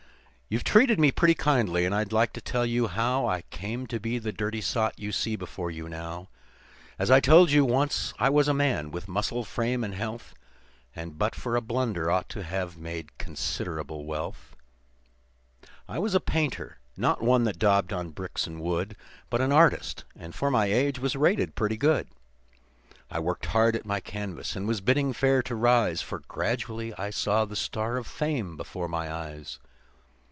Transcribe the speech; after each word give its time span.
"You've 0.53 0.65
treated 0.65 0.99
me 0.99 1.13
pretty 1.13 1.33
kindly 1.33 1.85
and 1.85 1.95
I'd 1.95 2.11
like 2.11 2.33
to 2.33 2.41
tell 2.41 2.65
you 2.65 2.87
how 2.87 3.25
I 3.25 3.43
came 3.51 3.87
to 3.87 4.01
be 4.01 4.19
the 4.19 4.33
dirty 4.33 4.59
sot 4.59 4.93
you 4.99 5.13
see 5.13 5.37
before 5.37 5.71
you 5.71 5.87
now. 5.87 6.27
As 6.99 7.09
I 7.09 7.21
told 7.21 7.51
you, 7.51 7.63
once 7.63 8.13
I 8.19 8.29
was 8.29 8.49
a 8.49 8.53
man, 8.53 8.91
with 8.91 9.07
muscle, 9.07 9.45
frame, 9.45 9.81
and 9.81 9.93
health, 9.95 10.33
And 10.93 11.17
but 11.17 11.35
for 11.35 11.55
a 11.55 11.61
blunder 11.61 12.11
ought 12.11 12.27
to 12.31 12.43
have 12.43 12.75
made 12.77 13.17
considerable 13.17 14.03
wealth. 14.03 14.53
"I 15.87 15.99
was 15.99 16.13
a 16.13 16.19
painter 16.19 16.79
not 16.97 17.21
one 17.23 17.45
that 17.45 17.57
daubed 17.57 17.93
on 17.93 18.09
bricks 18.09 18.45
and 18.45 18.59
wood, 18.59 18.97
But 19.29 19.39
an 19.39 19.53
artist, 19.53 20.03
and 20.17 20.35
for 20.35 20.51
my 20.51 20.65
age, 20.65 20.99
was 20.99 21.15
rated 21.15 21.55
pretty 21.55 21.77
good. 21.77 22.09
I 23.09 23.19
worked 23.19 23.45
hard 23.45 23.73
at 23.77 23.85
my 23.85 24.01
canvas, 24.01 24.57
and 24.57 24.67
was 24.67 24.81
bidding 24.81 25.13
fair 25.13 25.41
to 25.43 25.55
rise, 25.55 26.01
For 26.01 26.19
gradually 26.19 26.93
I 26.95 27.09
saw 27.09 27.45
the 27.45 27.55
star 27.55 27.95
of 27.95 28.05
fame 28.05 28.57
before 28.57 28.89
my 28.89 29.09
eyes. 29.09 29.57